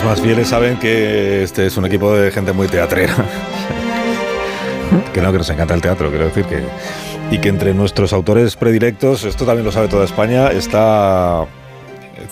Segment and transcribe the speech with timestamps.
[0.00, 3.14] Los oyentes más fieles saben que este es un equipo de gente muy teatrera.
[5.12, 6.62] que no, que nos encanta el teatro, quiero decir que.
[7.30, 11.44] Y que entre nuestros autores predilectos, esto también lo sabe toda España, está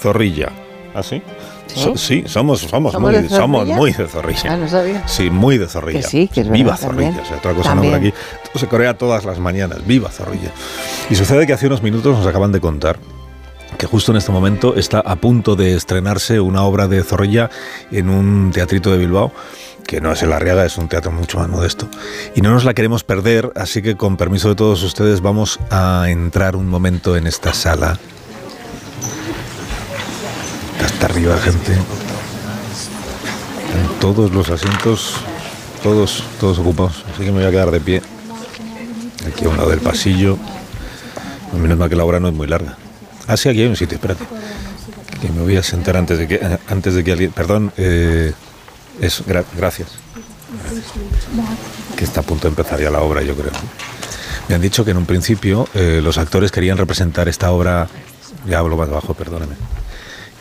[0.01, 0.49] Zorrilla.
[0.95, 1.23] ¿Ah, sí?
[1.67, 3.77] So- sí, somos, somos, ¿Somos muy, de somos Zorrilla?
[3.77, 4.53] muy de Zorrilla.
[4.53, 5.07] Ah, no sabía.
[5.07, 6.01] Sí, muy de Zorrilla.
[6.01, 7.11] Que sí, que es Viva verdad, Zorrilla.
[7.11, 7.25] también.
[7.25, 8.13] O sea, otra cosa no por aquí.
[8.45, 9.87] Esto se corea todas las mañanas.
[9.87, 10.51] Viva Zorrilla.
[11.11, 12.99] Y sucede que hace unos minutos nos acaban de contar
[13.79, 17.49] que justo en este momento está a punto de estrenarse una obra de Zorrilla
[17.93, 19.33] en un teatrito de Bilbao,
[19.87, 21.89] que no es el Arriaga, es un teatro mucho más modesto.
[22.35, 26.07] Y no nos la queremos perder, así que con permiso de todos ustedes vamos a
[26.09, 27.99] entrar un momento en esta sala.
[30.85, 31.73] Hasta arriba, gente.
[31.73, 31.81] En
[34.01, 35.15] todos los asientos,
[35.85, 37.05] todos, todos ocupados.
[37.15, 38.03] Así que me voy a quedar de pie.
[39.27, 40.37] Aquí a un lado del pasillo.
[41.53, 42.77] Menos mal que la obra no es muy larga.
[43.37, 44.25] Sí, aquí hay un sitio, espérate.
[45.21, 47.33] Que me voy a sentar antes de que, antes de que alguien...
[47.33, 48.33] Perdón, eh,
[49.01, 49.89] eso, gra- gracias.
[51.97, 53.53] Que está a punto de empezar ya la obra, yo creo.
[54.49, 57.89] Me han dicho que en un principio eh, los actores querían representar esta obra...
[58.47, 59.57] Ya hablo más bajo, perdóneme.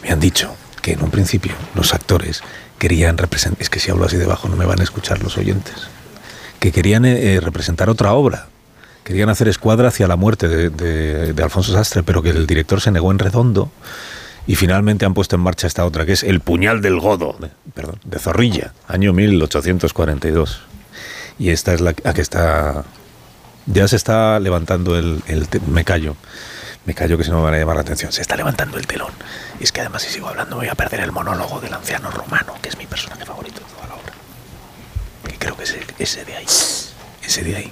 [0.04, 2.42] Me han dicho que en un principio los actores
[2.78, 3.62] querían representar...
[3.62, 5.74] Es que si hablo así debajo no me van a escuchar los oyentes.
[6.60, 8.48] Que querían eh, eh, representar otra obra.
[9.08, 12.82] Querían hacer escuadra hacia la muerte de, de- de Alfonso Sastre, pero que el director
[12.82, 13.72] se negó en redondo
[14.46, 17.50] y finalmente han puesto en marcha esta otra, que es El puñal del godo, de,
[17.74, 20.62] perdón, de Zorrilla, año 1842.
[21.40, 22.84] Y esta es la la que está...
[23.66, 25.22] Ya se está levantando el...
[25.28, 26.18] el me callo.
[26.86, 28.12] Me callo que si no me van a llamar la atención.
[28.12, 29.12] Se está levantando el telón.
[29.60, 32.56] Y es que además si sigo hablando voy a perder el monólogo del anciano romano,
[32.62, 34.14] que es mi personaje favorito de toda la obra.
[35.30, 36.46] Que creo que es ese de ahí.
[37.26, 37.72] Ese de ahí.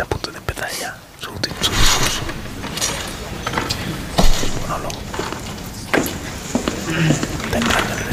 [0.00, 2.20] Está a punto de empezar ya su, último- su discurso.
[4.40, 4.96] Su monólogo.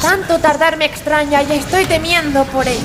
[0.01, 2.77] Tanto tardar me extraña y estoy temiendo por él.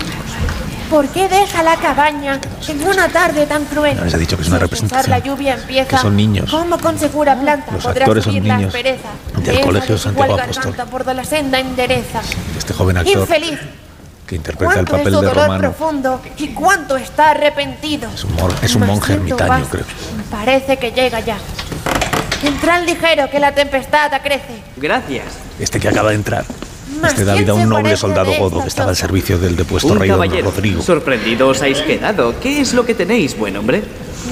[0.89, 3.97] ¿Por qué deja la cabaña en una tarde tan cruel?
[3.97, 5.89] No, les he dicho que es una representación, la lluvia empieza.
[5.97, 6.49] que son niños.
[6.49, 10.75] ¿Cómo con segura planta Los actores son niños del Colegio Santiago Apóstol.
[10.93, 12.21] por la senda endereza?
[12.57, 13.59] Este joven actor Infeliz.
[14.33, 18.09] Que interpreta el ¿Cuánto es papel su de dolor Romano profundo y cuánto está arrepentido?
[18.15, 19.85] es un, mor- es un Mas monje ermitaño, creo.
[20.31, 21.37] Parece que llega ya.
[22.43, 24.63] Entran ligero que la tempestad acrece.
[24.79, 25.27] Gracias.
[25.59, 26.47] Este que acaba de entrar.
[26.99, 29.55] Mas Este da ¿quién vida a un noble soldado godo que estaba al servicio del
[29.55, 30.51] depuesto Un rey don caballero.
[30.51, 30.83] Rodrigo.
[30.83, 32.35] Sorprendido os habéis quedado.
[32.41, 33.83] ¿Qué es lo que tenéis, buen hombre?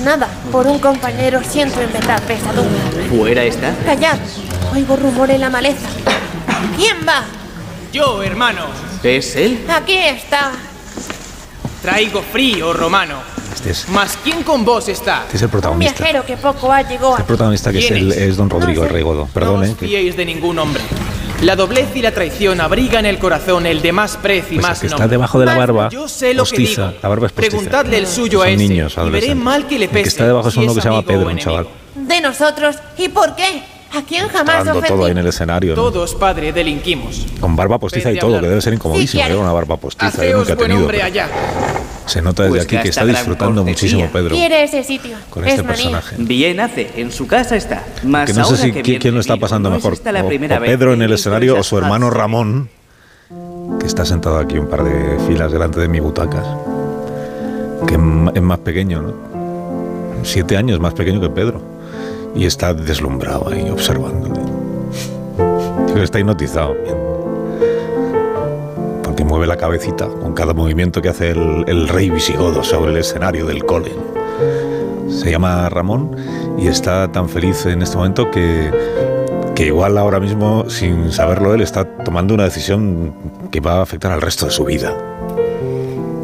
[0.03, 3.06] Nada, por un compañero siento en verdad pesadumbre.
[3.11, 3.75] Fuera está.
[3.84, 4.19] Callad,
[4.72, 5.88] oigo rumor en la maleza.
[6.77, 7.25] ¿Quién va?
[7.93, 8.62] Yo, hermano,
[9.03, 9.65] ¿Es él?
[9.69, 10.53] Aquí está.
[11.83, 13.16] traigo frío romano.
[13.55, 15.22] Este es, Mas ¿quién con vos está?
[15.25, 15.94] este es el Un protagonista.
[15.99, 17.22] viajero que poco ha llegado El aquí.
[17.27, 18.19] protagonista que es, ¿Quién el, es?
[18.19, 18.94] es don Rodrigo, No el sé.
[18.94, 19.21] rey godo.
[19.27, 20.83] no Perdón, os eh, que- fiéis de ningún hombre.
[21.43, 24.56] La doblez y la traición abrigan en el corazón el de más prez y pues
[24.56, 25.15] el más que está nombre.
[25.17, 26.88] debajo de la barba Yo sé lo que postiza.
[26.88, 26.99] digo.
[27.03, 27.50] La barba es postiza.
[27.56, 30.03] Preguntadle el suyo Son a ese niños, y veré mal que le El pese.
[30.03, 31.67] que está debajo es si uno que se llama Pedro, un chaval.
[31.94, 32.77] De nosotros.
[32.99, 33.62] ¿Y por qué?
[33.93, 34.89] ¿A quién jamás Dando ofendí?
[34.89, 35.75] todo ahí en el escenario.
[35.75, 35.83] ¿no?
[35.83, 37.27] Todos, padre, delinquimos.
[37.41, 38.43] Con barba postiza y todo, hablar.
[38.43, 39.23] que debe ser incomodísimo.
[39.23, 39.28] Sí.
[39.28, 40.81] Lleva una barba postiza, yo Haceos nunca he buen tenido.
[40.87, 41.28] hombre allá.
[42.06, 45.17] Se nota desde Pues aquí que está disfrutando muchísimo Pedro Quiere ese sitio.
[45.29, 45.77] con es este manía.
[45.77, 46.17] personaje.
[46.19, 46.91] Bien hace.
[46.97, 47.84] En su casa está.
[48.27, 50.61] Que no sé si quién lo está pasando no es mejor, la o- primera o
[50.61, 52.11] vez Pedro en el escenario o su hermano.
[52.11, 52.69] Ramón,
[53.81, 56.45] que está sentado aquí un par de filas delante de mi butacas,
[57.87, 58.00] que es
[58.34, 59.15] es más pequeño, ¿no?
[60.25, 61.62] Siete años más pequeño que Pedro,
[62.35, 64.41] y está deslumbrado ahí observándole.
[65.97, 66.77] Está hipnotizado.
[69.03, 72.99] Porque mueve la cabecita con cada movimiento que hace el, el rey visigodo sobre el
[72.99, 73.93] escenario del cole.
[75.09, 76.17] Se llama Ramón
[76.59, 78.71] y está tan feliz en este momento que,
[79.55, 83.12] que igual ahora mismo, sin saberlo él, está tomando una decisión
[83.50, 84.94] que va a afectar al resto de su vida.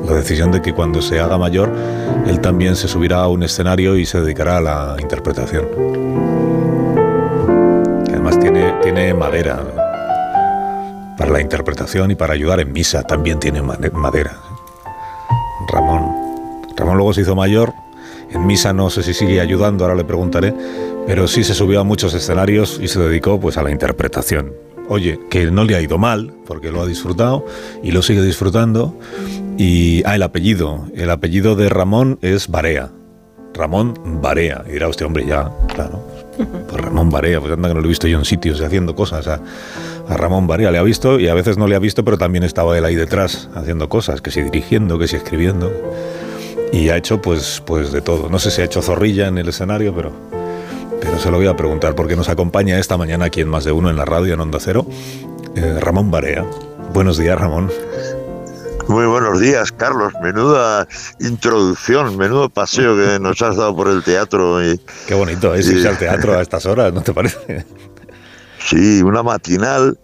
[0.06, 1.69] La decisión de que cuando se haga mayor,
[2.29, 5.67] él también se subirá a un escenario y se dedicará a la interpretación.
[8.05, 9.64] Que además tiene, tiene madera.
[11.19, 14.37] Para la interpretación y para ayudar en misa también tiene madera.
[15.73, 16.12] Ramón.
[16.76, 17.73] Ramón luego se hizo mayor.
[18.31, 20.55] En misa no sé si sigue ayudando, ahora le preguntaré,
[21.09, 24.52] pero sí se subió a muchos escenarios y se dedicó pues a la interpretación.
[24.88, 27.44] Oye, que no le ha ido mal, porque lo ha disfrutado
[27.82, 28.94] y lo sigue disfrutando
[29.58, 30.87] Y, ah, el apellido.
[30.94, 32.91] El apellido de Ramón es Barea.
[33.55, 34.64] Ramón Barea.
[34.70, 36.03] Y era usted, hombre, ya, claro.
[36.37, 39.26] Pues Ramón Barea, pues anda que no lo he visto yo en sitios haciendo cosas.
[39.26, 39.41] A,
[40.08, 42.44] a Ramón Barea le ha visto y a veces no le ha visto, pero también
[42.44, 45.73] estaba él ahí detrás haciendo cosas, que si dirigiendo, que si escribiendo.
[46.73, 48.29] Y ha hecho pues, pues de todo.
[48.29, 50.12] No sé si ha hecho zorrilla en el escenario, pero,
[51.00, 53.73] pero se lo voy a preguntar porque nos acompaña esta mañana aquí en Más de
[53.73, 54.87] Uno en la radio en Onda Cero,
[55.55, 56.44] eh, Ramón Barea.
[56.93, 57.70] Buenos días, Ramón.
[58.88, 60.12] Muy buenos días, Carlos.
[60.23, 60.87] Menuda
[61.19, 64.65] introducción, menudo paseo que nos has dado por el teatro.
[64.65, 67.67] Y, Qué bonito es irse al teatro a estas horas, ¿no te parece?
[68.59, 69.99] Sí, una matinal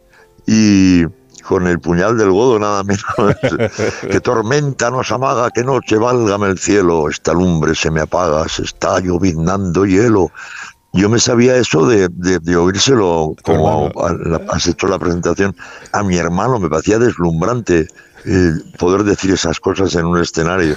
[0.47, 1.05] y
[1.43, 3.05] con el puñal del godo nada menos.
[4.11, 8.63] que tormenta nos amaga, que noche válgame el cielo, esta lumbre se me apaga, se
[8.63, 10.31] está lloviznando hielo.
[10.93, 13.91] Yo me sabía eso de, de, de oírselo como
[14.51, 15.57] has hecho la presentación
[15.93, 17.87] a mi hermano, me parecía deslumbrante
[18.79, 20.77] poder decir esas cosas en un escenario.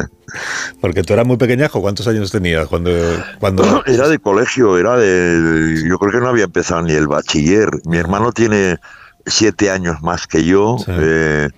[0.80, 2.90] Porque tú eras muy pequeñajo, ¿cuántos años tenías cuando,
[3.38, 5.82] cuando Era de colegio, era de.
[5.86, 7.70] Yo creo que no había empezado ni el bachiller.
[7.84, 8.78] Mi hermano tiene
[9.26, 10.76] siete años más que yo.
[10.78, 10.86] Sí.
[10.88, 11.48] eh,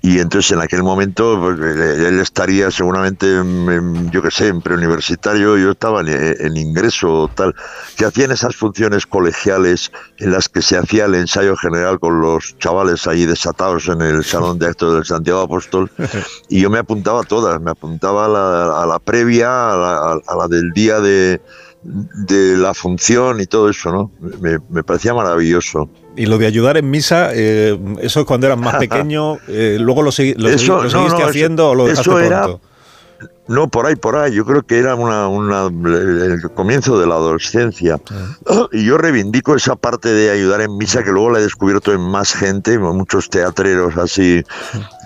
[0.00, 4.60] y entonces en aquel momento pues, él estaría seguramente, en- en, yo qué sé, en
[4.60, 7.54] preuniversitario, yo estaba en, en ingreso o tal,
[7.96, 12.56] que hacían esas funciones colegiales en las que se hacía el ensayo general con los
[12.58, 15.90] chavales ahí desatados en el salón de actos del Santiago Apóstol
[16.48, 20.20] y yo me apuntaba a todas, me apuntaba a la, a la previa, a la,
[20.26, 21.40] a la del día de,
[21.82, 24.10] de la función y todo eso, ¿no?
[24.40, 25.88] Me, me parecía maravilloso.
[26.18, 30.02] Y lo de ayudar en misa, eh, eso es cuando eras más pequeño, eh, luego
[30.02, 32.60] lo, segui- lo, segui- seguiste no, haciendo o lo dejaste eso era- pronto.
[33.48, 34.34] No, por ahí, por ahí.
[34.34, 37.98] Yo creo que era una, una, el comienzo de la adolescencia.
[38.72, 42.00] Y yo reivindico esa parte de ayudar en misa que luego la he descubierto en
[42.00, 44.44] más gente, muchos teatreros así,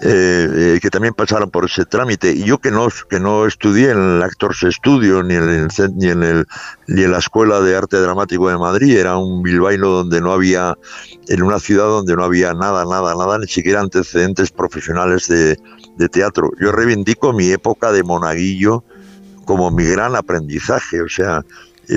[0.03, 2.33] eh, eh, que también pasaron por ese trámite.
[2.33, 6.09] Y yo que no, que no estudié en el Actors Studio ni en, el, ni,
[6.09, 6.47] en el,
[6.89, 10.77] ni en la Escuela de Arte Dramático de Madrid, era un bilbaíno donde no había,
[11.29, 15.57] en una ciudad donde no había nada, nada, nada, ni siquiera antecedentes profesionales de,
[15.97, 16.51] de teatro.
[16.61, 18.03] Yo reivindico mi época de
[19.45, 21.43] como mi gran aprendizaje, o sea,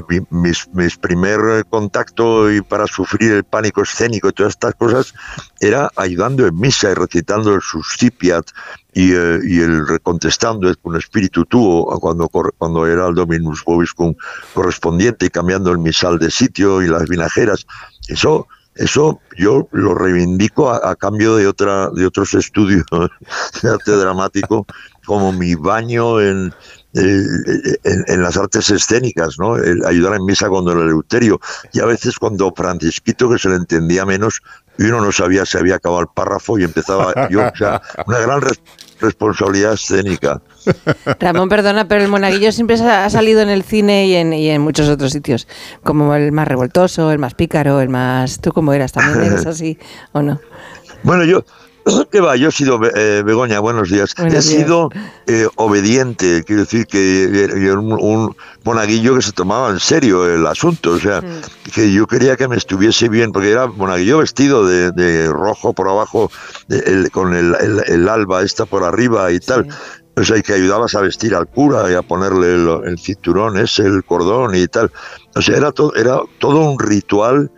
[0.10, 4.74] mi- mis, mis primer eh, contacto y para sufrir el pánico escénico y todas estas
[4.76, 5.14] cosas
[5.60, 8.46] era ayudando en misa y recitando el Suscipiat
[8.94, 14.16] y, eh, y el recontestando el con espíritu tuo cuando, cuando era el Dominus Vobiscum
[14.54, 17.66] correspondiente y cambiando el misal de sitio y las vinajeras.
[18.08, 18.48] Eso
[18.78, 22.84] eso yo lo reivindico a, a cambio de otra de otros estudios
[23.64, 24.66] de arte dramático
[25.06, 26.54] como mi baño en,
[26.94, 27.24] eh,
[27.84, 29.58] en, en las artes escénicas, ¿no?
[29.58, 31.40] El ayudar en misa con el Eleuterio
[31.74, 34.42] y a veces cuando Francisquito que se le entendía menos
[34.78, 38.20] y uno no sabía si había acabado el párrafo y empezaba yo, o sea, una
[38.20, 38.62] gran res-
[39.00, 40.42] responsabilidad escénica.
[41.20, 44.62] Ramón, perdona, pero el monaguillo siempre ha salido en el cine y en, y en
[44.62, 45.48] muchos otros sitios,
[45.84, 48.40] como el más revoltoso, el más pícaro, el más...
[48.42, 48.92] ¿Tú cómo eras?
[48.92, 49.78] ¿También eres así
[50.12, 50.40] o no?
[51.04, 51.46] Bueno, yo,
[52.12, 52.36] ¿qué va?
[52.36, 54.14] Yo he sido, eh, Begoña, buenos días.
[54.16, 54.66] Buenos he días.
[54.66, 54.90] sido
[55.28, 60.46] eh, obediente, quiero decir que era un, un monaguillo que se tomaba en serio el
[60.48, 61.22] asunto, o sea,
[61.74, 65.88] que yo quería que me estuviese bien, porque era monaguillo vestido de, de rojo por
[65.88, 66.32] abajo,
[66.68, 69.68] de- el- con el, el- el alba esta por arriba y tal.
[70.18, 73.58] O sea, y que ayudabas a vestir al cura y a ponerle el, el cinturón
[73.58, 74.90] ese, el cordón y tal.
[75.36, 77.52] O sea, era todo, era todo un ritual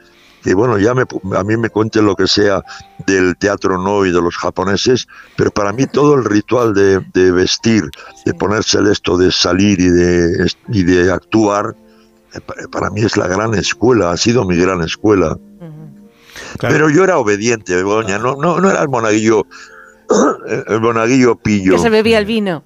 [0.48, 1.04] que bueno, ya me,
[1.38, 2.64] a mí me cuenten lo que sea
[3.06, 7.32] del teatro no y de los japoneses, pero para mí todo el ritual de, de
[7.34, 7.84] vestir,
[8.26, 11.76] de ponerse el esto, de salir y de, y de actuar,
[12.34, 15.38] eh, pa- para mí es la gran escuela, ha sido mi gran escuela.
[16.60, 16.74] Claro.
[16.74, 19.46] Pero yo era obediente, Begoña, no, no, no era el monaguillo,
[20.68, 21.74] el monaguillo pillo.
[21.74, 22.64] Que se bebía el vino.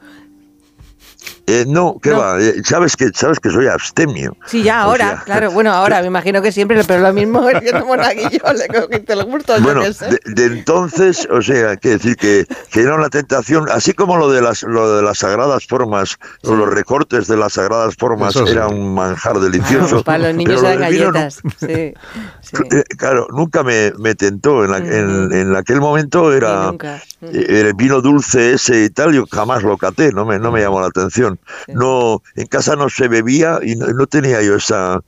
[1.48, 2.20] Eh, no, ¿qué No.
[2.20, 2.40] va?
[2.42, 4.38] Eh, sabes que sabes que soy abstemio.
[4.46, 5.52] Sí, ya O ahora, sea, claro.
[5.52, 9.14] Bueno, ahora me imagino que siempre, pero lo mismo es que no monaguillo, le cogiste
[9.14, 13.10] el gusto, yo Bueno, de, de entonces, o sea, que decir que, que era una
[13.10, 17.38] tentación, así como lo de las lo de las sagradas formas, o los recortes de
[17.38, 18.54] las sagradas formas Eso sí.
[18.54, 20.04] era un manjar delicioso.
[20.04, 21.42] para los niños nu- galletas.
[21.60, 21.66] Sí,
[22.42, 22.58] sí.
[22.72, 24.64] eh, Claro, nunca me, me tentó.
[24.64, 27.02] En, la- en- en aquel momento era nunca.
[27.22, 30.62] Eh, el vino dulce ese y tal, yo jamás lo caté, no me, no me
[30.62, 31.40] llamó la atención.
[31.66, 31.74] Sí.
[31.74, 35.02] No, en casa no se bebía y no, no tenía yo esa,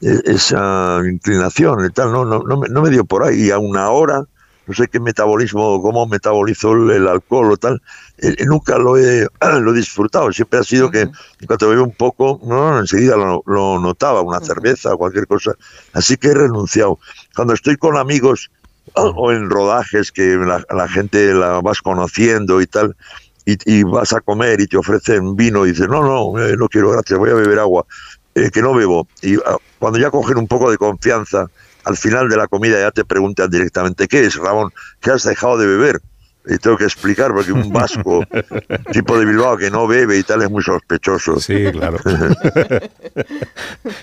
[0.00, 3.46] e- esa inclinación y tal, no, no, no, me, no me dio por ahí.
[3.46, 4.24] Y aún ahora,
[4.66, 7.80] no sé qué metabolismo, cómo metabolizo el, el alcohol o tal,
[8.18, 9.26] eh, nunca lo he,
[9.60, 10.32] lo he disfrutado.
[10.32, 11.12] Siempre ha sido que en
[11.46, 15.52] cuanto bebo un poco, no, enseguida lo, lo notaba, una cerveza o cualquier cosa.
[15.92, 16.98] Así que he renunciado.
[17.34, 18.50] Cuando estoy con amigos
[18.94, 22.96] o en rodajes que la, la gente la vas conociendo y tal,
[23.46, 26.68] y, y vas a comer y te ofrecen vino y dices, no, no, eh, no
[26.68, 27.86] quiero, gracias, voy a beber agua,
[28.34, 29.08] eh, que no bebo.
[29.22, 31.46] Y ah, cuando ya cogen un poco de confianza,
[31.84, 34.72] al final de la comida ya te preguntan directamente, ¿qué es, Ramón?
[35.00, 36.00] ¿Qué has dejado de beber?
[36.48, 38.22] Y tengo que explicar porque un vasco,
[38.92, 41.40] tipo de Bilbao que no bebe y tal, es muy sospechoso.
[41.40, 41.98] Sí, claro.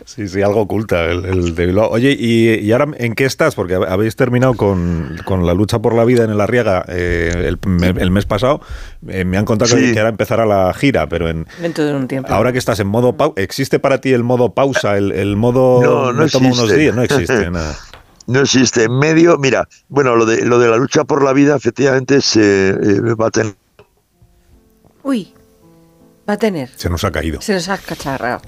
[0.05, 1.89] sí, sí, algo oculta el, el de Bilbao.
[1.89, 3.55] Oye, ¿y, y ahora en qué estás?
[3.55, 7.59] Porque habéis terminado con, con la lucha por la vida en el Arriaga eh, el,
[7.65, 8.61] me- el mes pasado.
[9.07, 9.93] Eh, me han contado que- Sí.
[9.93, 12.31] que ahora empezará la gira, pero en, Dentro de un tiempo.
[12.31, 15.81] ahora que estás en modo pausa, ¿existe para ti el modo pausa, el, el modo
[15.81, 16.95] No, no me tomo unos días?
[16.95, 17.75] No existe nada.
[18.27, 18.83] No existe.
[18.85, 22.69] En medio, mira, bueno, lo de, lo de la lucha por la vida efectivamente se
[22.69, 23.53] eh, va a tener
[25.03, 25.33] Uy,
[26.27, 26.69] va a tener.
[26.75, 27.41] Se nos ha caído.
[27.41, 28.41] Se nos ha cacharrado.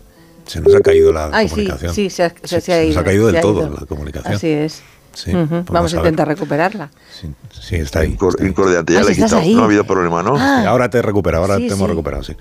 [0.46, 1.94] Se nos ha caído la Ay, sí, comunicación.
[1.94, 2.94] sí, se, ha, se- Sí, se ha se ido.
[2.94, 3.77] nos ha caído se del ha todo ido.
[3.79, 4.34] la comunicación.
[4.36, 4.82] Así es.
[5.13, 6.91] Sí, Ujú, pues Vamos a a intentar recuperarla.
[7.20, 8.13] Sí, sí, está ahí.
[8.15, 8.50] incor- está ahí.
[8.50, 8.94] incordiante.
[8.94, 9.38] Ya Ah, le he quitado.
[9.38, 9.55] ahí.
[9.55, 10.36] No ha habido problema, ¿no?
[10.38, 10.65] Ah.
[10.67, 11.88] Ahora te recupera, ahora Sí, te hemos sí.
[11.88, 12.36] recuperado, sí.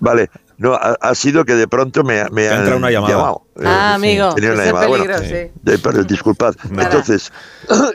[0.00, 0.30] Vale.
[0.60, 3.14] No, ha, ha sido que de pronto me, me han entrado una llamada.
[3.14, 3.46] llamado.
[3.64, 4.88] Ah, Eh, amigo, tenía una llamada.
[4.90, 5.50] Peligro, sí.
[5.82, 6.54] Pero disculpad.
[6.70, 6.84] Nada.
[6.90, 7.32] Entonces,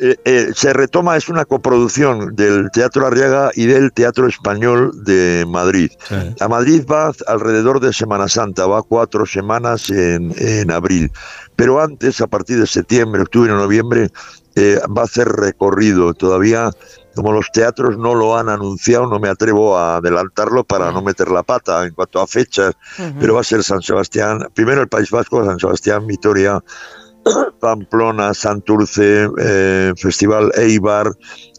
[0.02, 5.46] eh, eh, se retoma, es una coproducción del Teatro Arriaga y del Teatro Español de
[5.48, 5.92] Madrid.
[6.10, 6.16] Sí.
[6.40, 11.12] A Madrid va alrededor de Semana Santa, va cuatro semanas en, en abril.
[11.56, 14.10] Pero antes, a partir de septiembre, octubre, noviembre,
[14.56, 16.16] eh, va a hacer recorrido.
[16.16, 16.72] Todavía,
[17.16, 21.32] como los teatros no lo han anunciado, no me atrevo a adelantarlo para no meter
[21.32, 22.74] la pata en cuanto a fechas,
[23.20, 26.62] pero va a ser San Sebastián, primero el País Vasco, San Sebastián, Vitoria,
[27.60, 31.12] Pamplona, Santurce, eh, Festival Eibar,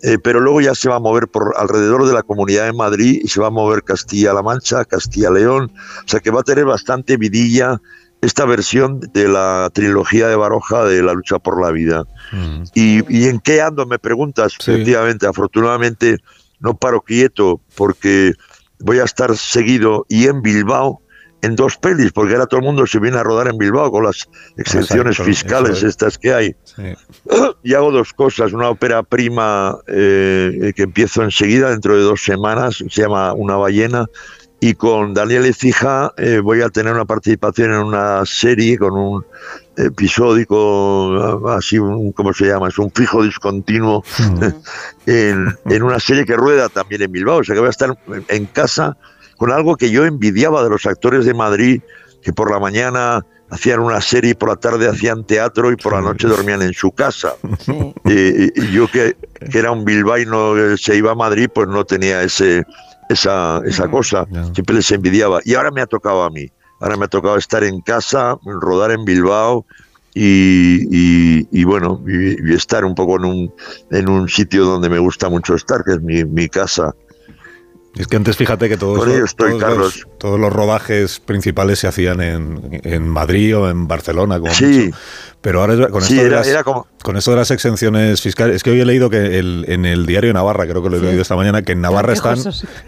[0.03, 3.21] eh, pero luego ya se va a mover por alrededor de la Comunidad de Madrid
[3.23, 7.17] y se va a mover Castilla-La Mancha, Castilla-León, o sea que va a tener bastante
[7.17, 7.81] vidilla
[8.21, 12.05] esta versión de la trilogía de Baroja de la lucha por la vida.
[12.33, 12.63] Mm.
[12.75, 13.87] ¿Y, y en qué ando?
[13.87, 14.55] Me preguntas.
[14.59, 14.73] Sí.
[14.73, 16.19] Efectivamente, afortunadamente
[16.61, 18.33] no paro quieto porque
[18.81, 21.01] voy a estar seguido y en Bilbao
[21.43, 24.05] en dos pelis, porque ahora todo el mundo se viene a rodar en Bilbao con
[24.05, 25.85] las exenciones Exacto, fiscales es.
[25.85, 26.57] estas que hay.
[26.65, 26.83] Sí.
[27.63, 32.77] Y hago dos cosas, una ópera prima eh, que empiezo enseguida, dentro de dos semanas,
[32.89, 34.07] se llama Una ballena,
[34.61, 39.27] y con Daniel Ecija eh, voy a tener una participación en una serie con un
[39.77, 42.69] episódico, así, un, ¿cómo se llama?
[42.69, 44.03] Es un fijo discontinuo
[45.07, 47.97] en, en una serie que rueda también en Bilbao, o sea que voy a estar
[48.29, 48.97] en casa
[49.37, 51.83] con algo que yo envidiaba de los actores de Madrid,
[52.23, 56.01] que por la mañana hacían una serie por la tarde hacían teatro y por la
[56.01, 57.35] noche dormían en su casa.
[58.05, 59.17] Y, y yo que,
[59.51, 62.65] que era un bilbaíno que se iba a Madrid, pues no tenía ese
[63.09, 64.27] esa, esa cosa.
[64.55, 65.41] Siempre les envidiaba.
[65.45, 66.49] Y ahora me ha tocado a mí.
[66.81, 69.65] Ahora me ha tocado estar en casa, rodar en Bilbao
[70.15, 73.55] y, y- y bueno, y, y estar un poco en un,
[73.91, 76.95] en un sitio donde me gusta mucho estar, que es mi, mi casa.
[77.97, 81.87] Es que antes fíjate que todos, los, estoy, todos, los, todos los rodajes principales se
[81.89, 84.65] hacían en, en Madrid o en Barcelona, como Sí.
[84.91, 84.97] mucho.
[85.41, 87.51] Pero ahora es- con Sí, esto, de era- las, era como- con esto de las
[87.53, 90.91] exenciones fiscales, es que hoy he leído que el- en el diario Navarra, creo que
[90.91, 92.39] lo he leído esta mañana, que en Navarra están,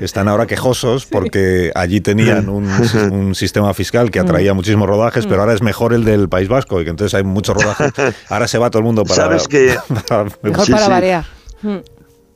[0.00, 2.68] están ahora quejosos porque allí tenían un,
[3.12, 6.80] un sistema fiscal que atraía muchísimos rodajes, pero ahora es mejor el del País Vasco
[6.80, 7.92] y que entonces hay muchos rodajes.
[8.28, 9.14] Ahora se va todo el mundo para...
[9.22, 9.74] ¿Sabes que-
[10.08, 10.90] para- Mejor Sí, para sí.
[10.90, 11.24] variar.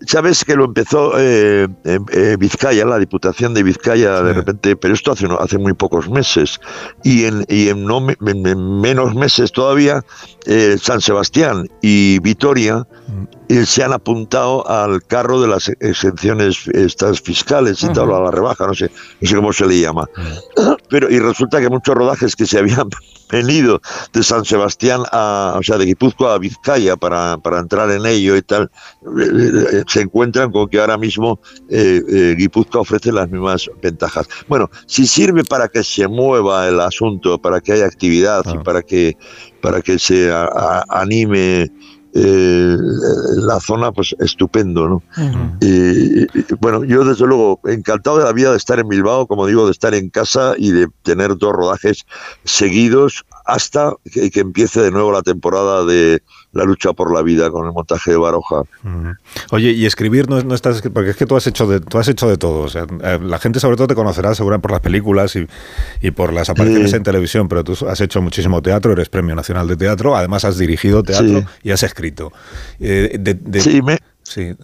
[0.03, 0.07] Mm.
[0.07, 5.13] Sabes que lo empezó eh, eh, Vizcaya, la Diputación de Vizcaya, de repente, pero esto
[5.13, 6.61] hace, hace muy pocos meses.
[7.05, 10.05] Y en, y en, no, en- en menos meses todavía,
[10.47, 12.87] eh, San Sebastián y Vitoria
[13.67, 18.67] se han apuntado al carro de las exenciones estas fiscales y tal, a la rebaja,
[18.67, 18.91] no sé,
[19.21, 20.09] no sé cómo se le llama.
[20.89, 22.89] Pero, y resulta que muchos rodajes que se habían
[23.31, 23.81] venido
[24.13, 28.37] de San Sebastián a, o sea, de Guipúzcoa a Vizcaya para, para entrar en ello
[28.37, 28.71] y tal,
[29.19, 31.41] eh, eh, se encuentran con que ahora mismo
[31.71, 34.29] eh, eh, Guipúzcoa ofrece las mismas ventajas.
[34.49, 38.83] Bueno, si sirve para que se mueva el asunto, para que haya actividad y para
[38.83, 39.17] que,
[39.63, 41.71] para que se a- a- anime
[42.15, 42.77] eh,
[43.37, 45.03] la zona, pues estupendo, ¿no?
[45.61, 46.29] Y, y,
[46.61, 49.73] bueno, yo desde luego encantado de la vida de estar en Bilbao, como digo, de
[49.73, 52.07] estar en casa y de tener dos rodajes
[52.45, 56.23] seguidos hasta que, que empiece de nuevo la temporada de
[56.53, 58.63] la lucha por la vida con el montaje de Baroja.
[58.83, 59.11] Mm.
[59.53, 62.09] Oye, y escribir no, no estás porque es que tú has hecho de tú has
[62.09, 64.81] hecho de todo, o sea, eh, la gente sobre todo te conocerá seguramente por las
[64.81, 65.47] películas y,
[66.01, 66.97] y por las apariciones Sí.
[66.97, 70.59] en televisión, pero tú has hecho muchísimo teatro, eres Premio Nacional de Teatro, además has
[70.59, 71.47] dirigido teatro Sí.
[71.63, 72.33] y has escrito.
[72.81, 74.55] Eh, de- de- Sí, me, sí.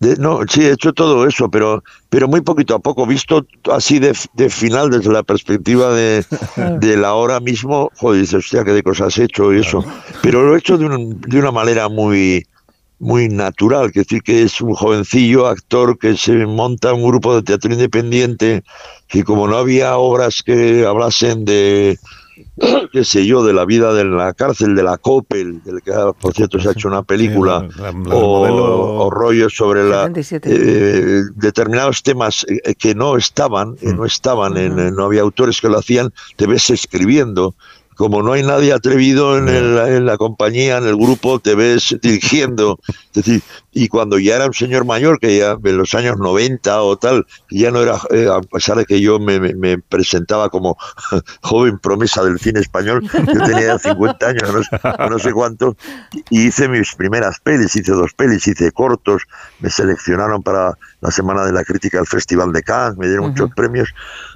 [0.00, 3.98] De- no, sí, he hecho todo eso, pero, pero muy poquito a poco, visto así
[3.98, 6.24] de, de final desde la perspectiva de,
[6.80, 9.84] de la hora mismo, joder, dices, hostia, qué de cosas he hecho y eso.
[10.22, 12.44] Pero lo he hecho de, un- de una manera muy,
[12.98, 17.42] muy natural, que decir que es un jovencillo actor que se monta un grupo de
[17.42, 18.62] teatro independiente,
[19.08, 21.98] que como no había obras que hablasen de,
[22.92, 26.32] qué sé yo, de la vida de la cárcel, de la Coppel, del que por
[26.34, 30.02] cierto se ha hecho una película, Sí, la- la- o, modelo- o rollos sobre la,
[30.06, 30.50] 77.
[30.50, 35.60] eh, determinados temas eh, que no estaban, eh, no estaban, en, eh, no había autores
[35.60, 37.54] que lo hacían, te ves escribiendo.
[37.96, 41.96] Como no hay nadie atrevido en, el- en la compañía, en el grupo, te ves
[42.02, 42.78] dirigiendo.
[42.88, 46.82] Es decir, y cuando ya era un señor mayor, que ya en los años 90
[46.82, 50.48] o tal, ya no era, eh, a pesar de que yo me, me- me presentaba
[50.50, 50.76] como
[51.42, 54.70] joven promesa del cine español, yo tenía 50 años, no sé,
[55.10, 55.76] no sé cuánto,
[56.30, 59.22] y hice mis primeras pelis, hice dos pelis, hice cortos,
[59.60, 63.50] me seleccionaron para la Semana de la Crítica del Festival de Cannes, me dieron muchos
[63.54, 63.88] premios,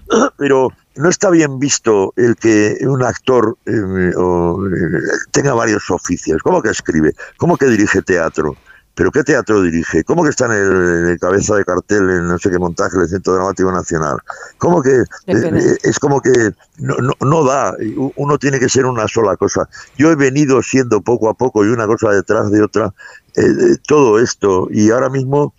[0.36, 0.68] pero
[0.98, 5.00] no está bien visto el que un actor eh, o, eh,
[5.30, 6.42] tenga varios oficios.
[6.42, 7.14] ¿Cómo que escribe?
[7.36, 8.56] ¿Cómo que dirige teatro?
[8.96, 10.02] ¿Pero qué teatro dirige?
[10.02, 12.98] ¿Cómo que está en el, en el cabeza de cartel en no sé qué montaje
[12.98, 14.18] del Centro Dramático Nacional?
[14.58, 17.76] ¿Cómo que eh, es como que no, no, no da?
[18.16, 19.68] Uno tiene que ser una sola cosa.
[19.96, 22.92] Yo he venido siendo poco a poco y una cosa detrás de otra
[23.86, 25.54] todo esto y ahora mismo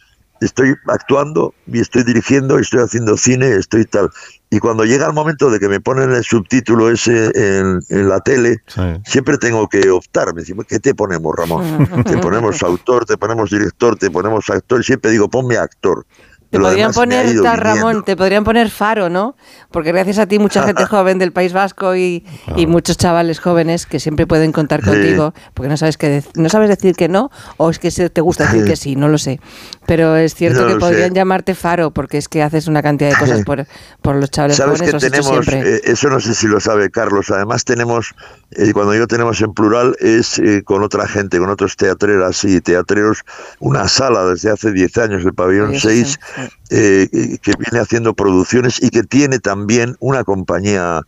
[0.45, 4.09] estoy actuando y estoy dirigiendo, y estoy haciendo cine, estoy tal.
[4.49, 8.19] Y cuando llega el momento de que me ponen el subtítulo ese en, en la
[8.21, 8.81] tele, Sí.
[9.05, 10.33] siempre tengo que optar.
[10.33, 11.87] Me decimos, ¿qué te ponemos, Ramón?
[12.03, 14.79] Te ponemos autor, te ponemos director, te ponemos actor.
[14.81, 16.05] Y siempre digo, ponme actor.
[16.49, 17.25] Te podrían poner.
[17.55, 19.35] Ramón, te podrían poner Faro, ¿no?
[19.71, 22.25] Porque gracias a ti mucha gente joven del País Vasco y,
[22.55, 26.69] y muchos chavales jóvenes que siempre pueden contar contigo, porque no sabes que no sabes
[26.69, 29.39] decir que no o es que se- te gusta decir que sí, no lo sé.
[29.85, 31.15] Pero es cierto No que podrían sé.
[31.15, 33.65] llamarte Faro porque es que haces una cantidad de cosas por,
[34.01, 35.75] por los chavales Sabes jóvenes, que tenemos, siempre.
[35.75, 38.13] eh, eso no sé si lo sabe Carlos, además tenemos,
[38.51, 42.59] eh, cuando yo tenemos en plural, es eh, con otra gente, con otros teatreras y
[42.61, 43.23] teatreros,
[43.59, 46.38] una sala desde hace 10 años, el pabellón Sí, eso 6, sí.
[46.69, 51.01] Eh, que viene haciendo producciones y que tiene también una compañía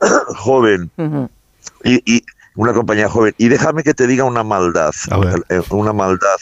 [0.36, 0.90] joven
[1.82, 2.24] y, y
[2.56, 3.34] una compañía joven.
[3.38, 4.92] Y déjame que te diga una maldad,
[5.48, 6.36] eh, una maldad.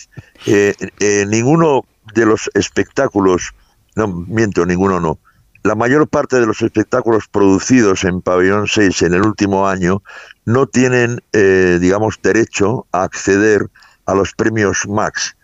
[0.46, 3.54] Eh, eh, ninguno de los espectáculos,
[3.96, 5.18] no miento, ninguno no.
[5.64, 10.02] La mayor parte de los espectáculos producidos en Pabellón 6 en el último año
[10.44, 13.68] no tienen, eh, digamos, derecho a acceder
[14.06, 15.36] a los premios Max.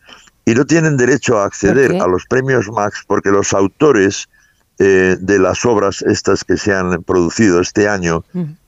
[0.48, 4.30] Y no tienen derecho a acceder a los premios Max porque los autores
[4.78, 8.24] eh, de las obras estas que se han producido este año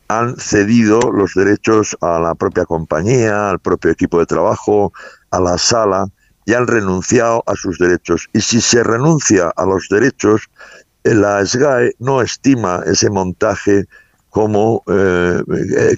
[0.09, 4.93] han cedido los derechos a la propia compañía, al propio equipo de trabajo,
[5.31, 6.07] a la sala,
[6.45, 8.29] y han renunciado a sus derechos.
[8.35, 10.51] Y si se renuncia a los derechos,
[11.05, 13.87] eh, la SGAE no estima ese montaje
[14.29, 15.43] como eh,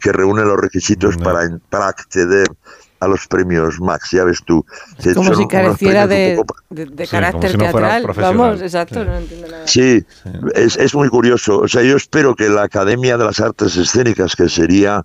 [0.00, 1.24] que reúne los requisitos No.
[1.24, 2.46] para, para acceder
[3.02, 4.64] a los premios Max, ya ves tú.
[5.14, 8.14] Como si careciera de, poco- de- de Sí, carácter como si no fuera teatral.
[8.36, 9.06] Vamos, exacto, Sí.
[9.06, 9.66] no entiendo nada.
[9.66, 10.04] Sí,
[10.54, 11.58] es, es muy curioso.
[11.60, 15.04] O sea, yo espero que la Academia de las Artes Escénicas, que sería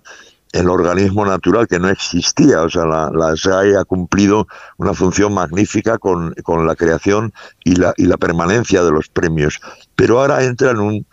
[0.52, 4.46] el organismo natural que no existía, o sea, la, la SAE ha cumplido
[4.78, 7.34] una función magnífica con, con la creación
[7.64, 9.60] y la, y la permanencia de los premios.
[9.94, 11.06] Pero ahora entra en un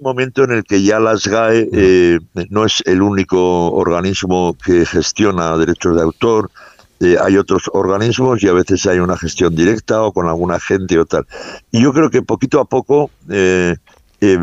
[0.00, 2.18] momento en el que ya la SGAE eh,
[2.50, 6.50] no es el único organismo que gestiona derechos de autor,
[7.00, 10.98] eh, hay otros organismos y a veces hay una gestión directa o con alguna gente
[10.98, 11.26] o tal.
[11.70, 13.76] Y yo creo que poquito a poco eh,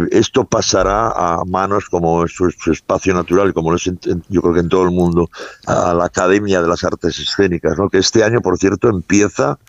[0.09, 4.53] esto pasará a manos como es su, espacio natural, como lo es en- yo creo
[4.55, 5.29] que en todo el mundo,
[5.67, 7.87] a la Academia de las Artes Escénicas, ¿no?
[7.89, 9.59] que este año, por cierto, empieza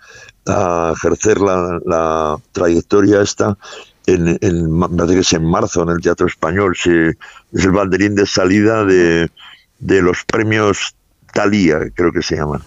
[0.47, 3.55] a ejercer la, la trayectoria esta.
[4.13, 8.15] En, en, parece que es en marzo en el Teatro Español, se- es el banderín
[8.15, 9.29] de salida de,
[9.79, 10.95] de los premios
[11.33, 12.61] Talía, creo que se llaman.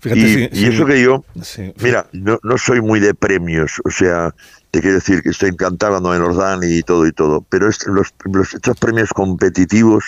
[0.00, 0.66] Fíjate, y, sí, y sí.
[0.66, 4.34] eso que yo, Sí, mira, no, no soy muy de premios, o sea,
[4.70, 7.68] te quiero decir que estoy encantado cuando me los dan y todo y todo, pero
[7.68, 10.04] es- los, los- estos premios competitivos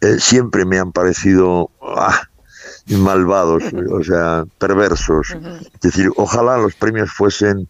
[0.00, 2.20] eh, siempre me han parecido ah,
[2.88, 5.28] malvados, o sea, perversos.
[5.74, 7.68] Es decir, ojalá los premios fuesen,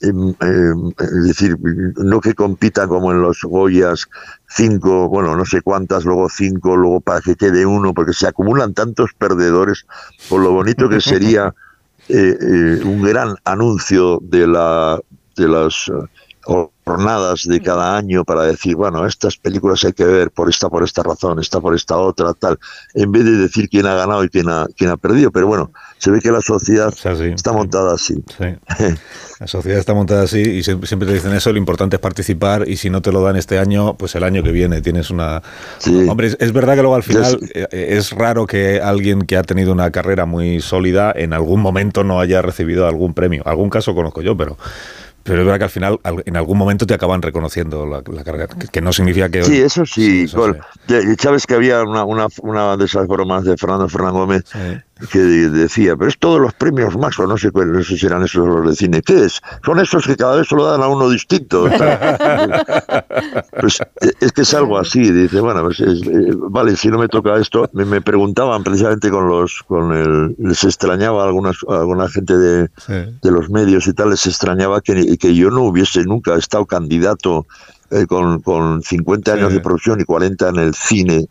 [0.00, 1.56] em, em, es decir,
[1.96, 4.08] no que compitan como en los Goyas,
[4.48, 8.74] cinco, bueno, no sé cuántas, luego cinco, luego para que quede uno, porque se acumulan
[8.74, 9.86] tantos perdedores,
[10.28, 11.54] por lo bonito que sería
[12.08, 15.00] eh, eh, un gran anuncio de la
[15.36, 20.30] de las eh, jornadas de cada año para decir, bueno, estas películas hay que ver
[20.30, 22.58] por esta, por esta razón, esta por esta otra, tal,
[22.94, 25.32] en vez de decir quién ha ganado y quién ha, quién ha perdido.
[25.32, 28.22] Pero bueno, se ve que la sociedad está montada así.
[29.38, 32.78] La sociedad está montada así y siempre te dicen eso, lo importante es participar y
[32.78, 35.42] si no te lo dan este año, pues el año que viene tienes una...
[36.08, 39.72] Hombre, es, verdad que luego al final eh, es raro que alguien que ha tenido
[39.72, 43.42] una carrera muy sólida en algún momento no haya recibido algún premio.
[43.44, 44.56] Algún caso conozco yo, pero
[45.26, 48.80] pero es verdad que al final, en algún momento te acaban reconociendo la, carrera, que,
[48.80, 49.42] no significa que...
[49.42, 50.26] Sí, eso sí.
[50.28, 54.44] Sabes que había una, una, una, de esas bromas de Fernando Fernán Gómez
[55.10, 58.22] que decía, pero es todos los premios Max, o no sé, no sé si eran
[58.22, 59.02] esos los de cine.
[59.02, 59.42] ¿Qué es?
[59.64, 61.64] Son esos que cada vez se lo dan a uno distinto.
[63.60, 65.10] pues eh, es que es algo así.
[65.10, 69.62] Dice, bueno, pues eh, vale, si no me toca esto, me, preguntaban precisamente con los,
[69.66, 74.26] con el, les extrañaba a algunas, alguna gente de, de los medios y tal, les
[74.26, 77.46] extrañaba que, que yo no hubiese nunca estado candidato
[77.90, 81.26] eh, con, con 50 años de producción y 40 en el cine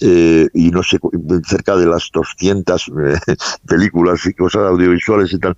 [0.00, 0.98] eh, y no sé,
[1.46, 3.18] cerca de las 200 eh,
[3.66, 5.56] películas y cosas audiovisuales y tal,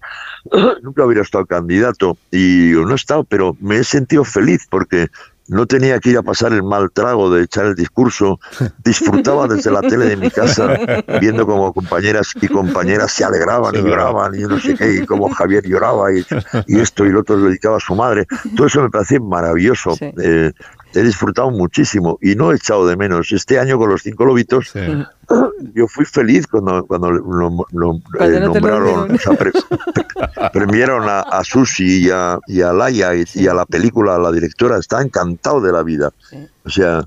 [0.82, 5.08] nunca hubiera estado candidato y no he estado, pero me he sentido feliz porque
[5.48, 8.40] no tenía que ir a pasar el mal trago de echar el discurso,
[8.84, 10.76] disfrutaba desde la tele de mi casa,
[11.20, 15.28] viendo como compañeras y compañeras se alegraban y lloraban, y no sé qué, y como
[15.30, 16.24] Javier lloraba, y,
[16.80, 18.26] esto y lo otro dedicaba a su madre.
[18.56, 19.96] Todo eso me parecía maravilloso.
[20.00, 20.52] Eh,
[20.94, 23.32] he disfrutado muchísimo y no he echado de menos.
[23.32, 24.72] Este año con los cinco lobitos,
[25.74, 29.18] yo fui feliz cuando, cuando lo, eh, nombraron,
[30.52, 34.32] premiaron a, a, Susi y a, y a Laia y, a la película, a la
[34.32, 36.12] directora, está encantado de la vida.
[36.64, 37.04] O sea,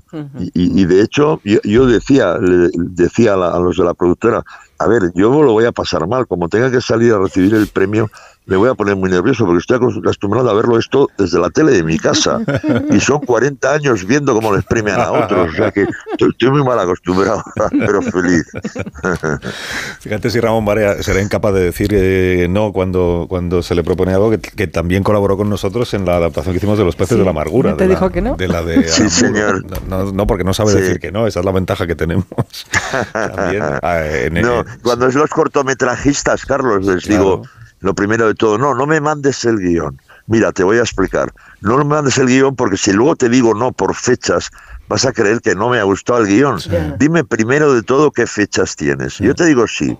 [0.52, 4.44] y, de hecho, yo, decía, le decía a, los de la productora,
[4.78, 7.66] a ver, yo lo voy a pasar mal, como tenga que salir a recibir el
[7.66, 8.10] premio,
[8.46, 11.72] me voy a poner muy nervioso porque estoy acostumbrado a verlo esto desde la tele
[11.72, 12.40] de mi casa
[12.90, 15.86] y son 40 años viendo cómo les premian a otros, o sea que
[16.18, 18.46] estoy muy mal acostumbrado, pero feliz.
[20.00, 24.14] Fíjate si Ramón Barea será incapaz de decir eh, no cuando, cuando se le propone
[24.14, 27.24] algo que, también colaboró con nosotros en la adaptación que hicimos de Los peces de
[27.24, 27.76] la amargura.
[27.76, 28.36] ¿Te dijo que no?
[28.36, 29.64] De la de sí, señor.
[29.88, 32.26] No, porque no sabe decir que no, esa es la ventaja que tenemos.
[33.12, 37.42] también, ah, no, cuando es los cortometrajistas, Carlos, les digo
[37.86, 40.00] lo primero de todo, no, no me mandes el guion.
[40.26, 41.32] Mira, te voy a explicar.
[41.60, 44.50] No me mandes el guion porque si luego te digo no por fechas,
[44.88, 46.58] vas a creer que no me ha gustado el guion.
[46.98, 49.18] Dime primero de todo qué fechas tienes.
[49.18, 49.96] Yo te digo sí,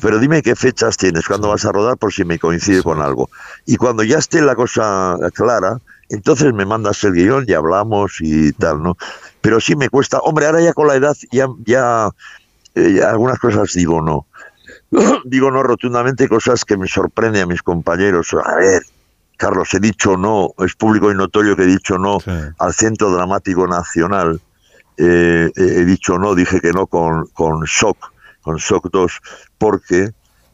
[0.00, 3.30] pero dime qué fechas tienes, cuando vas a rodar por si me coincide con algo.
[3.66, 8.50] Y cuando ya esté la cosa clara, entonces me mandas el guion y hablamos y
[8.52, 8.96] tal, ¿no?
[9.40, 12.10] Pero sí me cuesta, hombre, ahora ya con la edad ya, ya,
[12.74, 14.26] eh, ya algunas cosas digo no.
[15.24, 18.34] digo no rotundamente cosas que me sorprenden a mis compañeros.
[18.44, 18.82] A ver,
[19.36, 22.18] Carlos, he dicho no, es público y notorio que he dicho no
[22.58, 24.40] al Centro Dramático Nacional.
[24.96, 29.12] Eh, he dicho no, dije que no con, con Shock, con Shock 2,
[29.56, 30.10] porque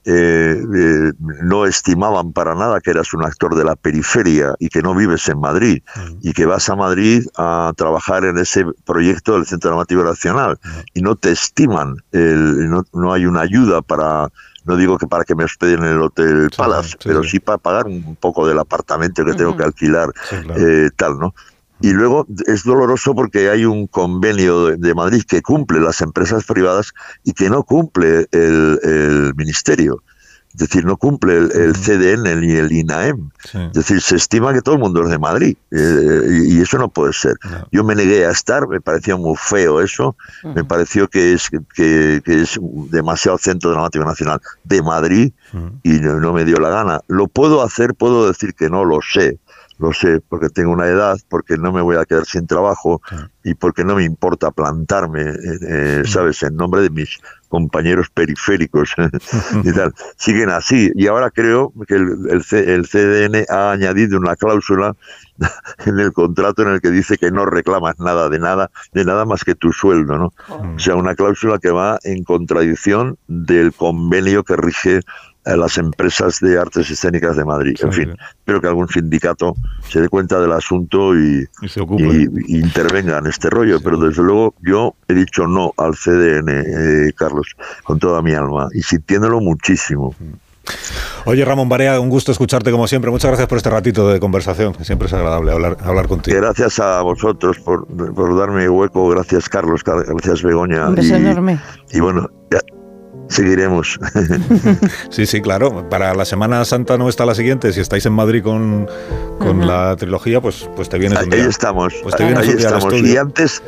[0.07, 4.83] eh, eh, no estimaban para nada que eras un actor de la periferia y que
[4.83, 6.19] no vives en Madrid mm.
[6.21, 10.69] y que vas a Madrid a trabajar en ese proyecto del Centro Dramático Nacional mm.
[10.95, 14.29] y no te estiman, no, no, hay una ayuda para,
[14.65, 17.39] no digo que para que me hospeden en el Hotel Palace, pero sí.
[17.39, 20.11] para pagar un poco del apartamento que tengo que alquilar,
[20.57, 21.35] eh, tal, ¿no?
[21.81, 26.93] Y luego es doloroso porque hay un convenio de, Madrid que cumple las empresas privadas
[27.25, 30.03] y que no cumple el, ministerio.
[30.53, 33.29] Es decir, no cumple el, CDN ni el INAEM.
[33.53, 36.89] Es decir, se estima que todo el mundo es de Madrid eh, y, eso no
[36.89, 37.35] puede ser.
[37.73, 40.17] Yo me negué a estar, me parecía muy feo eso,
[40.55, 42.59] me pareció que es, que, es
[42.91, 45.33] demasiado Centro Dramático Nacional de Madrid
[45.83, 47.01] y no me dio la gana.
[47.09, 49.41] Lo puedo hacer, puedo decir que no lo sé,
[49.79, 53.03] lo sé, porque tengo una edad, porque no me voy a quedar sin trabajo
[53.43, 58.95] y porque no me importa plantarme, eh, eh, ¿sabes?, en nombre de mis compañeros periféricos
[59.65, 59.93] y tal.
[60.17, 60.91] Siguen así.
[60.95, 64.97] Y ahora creo que el, el, CDN ha añadido una cláusula
[65.87, 69.25] en el contrato en el que dice que no reclamas nada de nada, de nada
[69.25, 70.33] más que tu sueldo, ¿no?
[70.49, 75.01] O sea, una cláusula que va en contradicción del convenio que rige
[75.45, 77.77] las empresas de artes escénicas de Madrid.
[77.83, 79.55] En fin, espero que algún sindicato
[79.89, 81.47] se dé cuenta del asunto y,
[82.49, 83.81] intervenga en este rollo.
[83.83, 88.69] Pero desde luego yo he dicho no al CDN, eh, Carlos, con toda mi alma
[88.73, 90.15] y sintiéndolo muchísimo.
[91.27, 93.11] Oye, Ramón Barea, un gusto escucharte como siempre.
[93.11, 94.75] Muchas gracias por este ratito de conversación.
[94.83, 96.37] Siempre es agradable hablar, hablar contigo.
[96.39, 99.09] Gracias a vosotros por, por darme hueco.
[99.11, 99.83] Gracias, Carlos.
[99.85, 100.89] Gracias, Begoña.
[100.89, 101.59] Un beso enorme.
[101.93, 102.31] Y bueno,
[103.35, 103.99] seguiremos.
[105.11, 105.89] Sí, sí, claro.
[105.89, 107.73] Para la Semana Santa no está la siguiente.
[107.73, 108.87] Si estáis en Madrid con,
[109.39, 112.57] con la trilogía, pues, pues te vienes un Ahí estamos, Pues te vienes ahí un
[112.59, 113.01] día al estamos.
[113.03, 113.63] Y antes,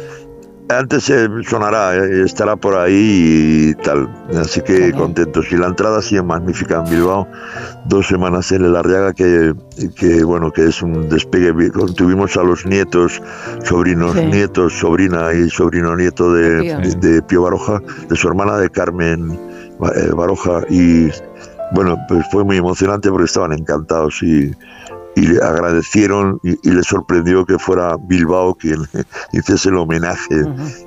[0.69, 4.09] antes eh, sonará, eh, estará por ahí y tal.
[4.41, 5.47] Así que contentos.
[5.53, 7.29] Y la entrada sí es magnífica en Bilbao.
[7.87, 9.55] Dos semanas en el Arriaga, que,
[9.97, 11.53] que bueno, que es un despegue.
[11.53, 13.23] Vi- Tuvimos a los nietos,
[13.65, 14.25] sobrinos, Sí.
[14.27, 16.79] nietos, sobrina y sobrino nieto de, Pío.
[16.81, 19.39] de, de Pío Baroja, de su hermana de Carmen
[19.79, 20.63] Baroja.
[20.71, 21.09] Y
[21.75, 24.53] bueno, pues fue muy emocionante porque estaban encantados y,
[25.17, 28.79] y le agradecieron y, y les sorprendió que fuera Bilbao quien
[29.33, 30.35] hiciese el homenaje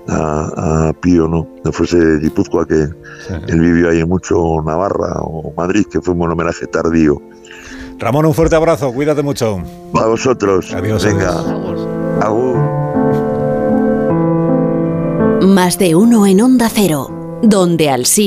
[0.08, 1.47] a, a Pío, ¿no?
[1.63, 2.88] No fuese Guipúzcoa, que
[3.28, 3.34] Sí.
[3.47, 7.21] él vivió ahí mucho, Navarra o Madrid, que fue un homenaje tardío.
[7.99, 8.93] Ramón, un fuerte abrazo.
[8.93, 9.62] Cuídate mucho.
[9.93, 10.73] A vosotros.
[10.73, 11.32] Adiós, Venga.
[11.38, 11.88] adiós.
[12.21, 12.56] Agur.
[15.45, 18.17] Más de uno en Onda Cero, donde al sí